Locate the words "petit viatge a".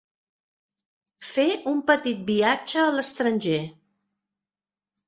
1.93-2.89